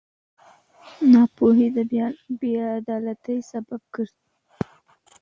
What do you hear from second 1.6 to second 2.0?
د